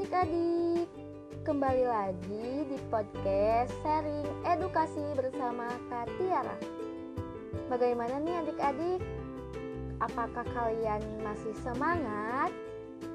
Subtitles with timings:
[0.00, 0.88] adik-adik.
[1.44, 6.56] Kembali lagi di podcast sharing edukasi bersama Katiara.
[7.68, 9.04] Bagaimana nih adik-adik?
[10.00, 12.48] Apakah kalian masih semangat?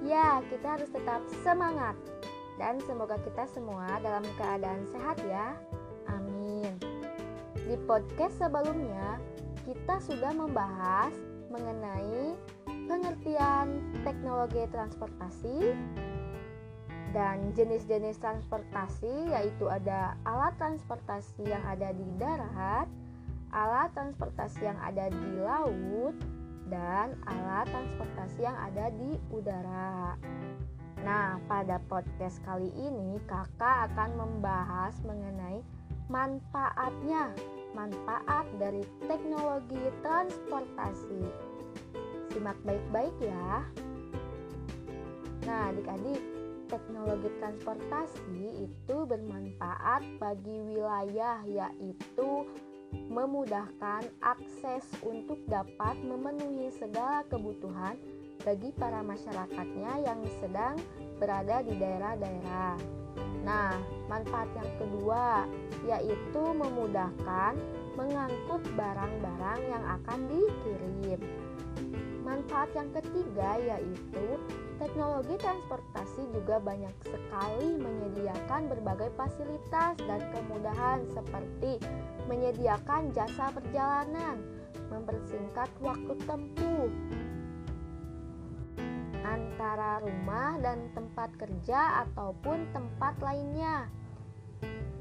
[0.06, 1.98] Ya, kita harus tetap semangat.
[2.62, 5.58] Dan semoga kita semua dalam keadaan sehat ya.
[6.06, 6.78] Amin.
[7.66, 9.18] Di podcast sebelumnya
[9.66, 11.18] kita sudah membahas
[11.50, 12.38] mengenai
[12.90, 15.78] pengertian teknologi transportasi
[17.14, 22.90] dan jenis-jenis transportasi yaitu ada alat transportasi yang ada di darat,
[23.54, 26.18] alat transportasi yang ada di laut,
[26.70, 30.18] dan alat transportasi yang ada di udara.
[31.02, 35.66] Nah, pada podcast kali ini Kakak akan membahas mengenai
[36.10, 37.34] manfaatnya,
[37.74, 41.24] manfaat dari teknologi transportasi.
[42.40, 43.68] Simak baik-baik ya.
[45.44, 46.24] Nah, adik-adik,
[46.72, 52.48] teknologi transportasi itu bermanfaat bagi wilayah yaitu
[53.12, 58.00] memudahkan akses untuk dapat memenuhi segala kebutuhan
[58.48, 60.80] bagi para masyarakatnya yang sedang
[61.20, 62.80] berada di daerah-daerah.
[63.44, 63.76] Nah,
[64.08, 65.44] manfaat yang kedua
[65.84, 67.60] yaitu memudahkan
[68.00, 70.99] mengangkut barang-barang yang akan dikirim.
[72.70, 74.26] Manfaat yang ketiga yaitu
[74.78, 81.82] teknologi transportasi juga banyak sekali menyediakan berbagai fasilitas dan kemudahan seperti
[82.30, 84.38] menyediakan jasa perjalanan,
[84.94, 86.94] mempersingkat waktu tempuh
[89.26, 93.90] antara rumah dan tempat kerja ataupun tempat lainnya.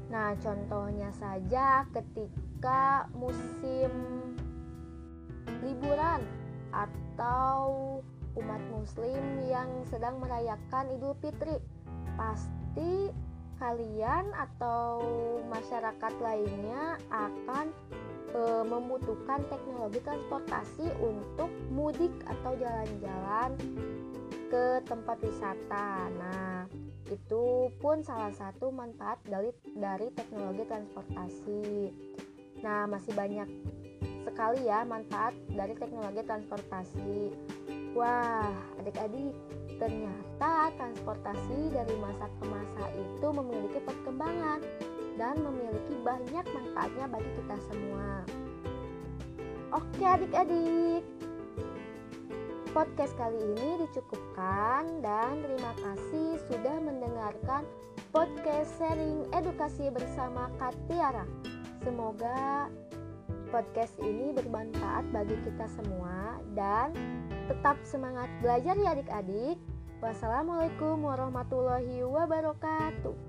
[0.09, 3.93] Nah, contohnya saja ketika musim
[5.61, 6.25] liburan
[7.19, 7.99] atau
[8.39, 9.19] umat muslim
[9.51, 11.59] yang sedang merayakan Idul Fitri.
[12.15, 13.11] Pasti
[13.59, 15.03] kalian atau
[15.51, 17.75] masyarakat lainnya akan
[18.31, 23.51] e, membutuhkan teknologi transportasi untuk mudik atau jalan-jalan
[24.47, 26.07] ke tempat wisata.
[26.15, 26.71] Nah,
[27.11, 31.63] itu pun salah satu manfaat dari dari teknologi transportasi.
[32.63, 33.51] Nah, masih banyak
[34.25, 37.33] sekali ya manfaat dari teknologi transportasi.
[37.97, 39.33] Wah, adik-adik,
[39.81, 44.59] ternyata transportasi dari masa ke masa itu memiliki perkembangan
[45.17, 48.23] dan memiliki banyak manfaatnya bagi kita semua.
[49.75, 51.03] Oke, adik-adik.
[52.69, 57.65] Podcast kali ini dicukupkan dan terima kasih sudah mendengarkan
[58.13, 61.25] podcast sharing edukasi bersama Katiara.
[61.81, 62.69] Semoga
[63.49, 66.93] podcast ini bermanfaat bagi kita semua dan
[67.49, 69.57] tetap semangat belajar ya adik-adik.
[69.99, 73.28] Wassalamualaikum warahmatullahi wabarakatuh.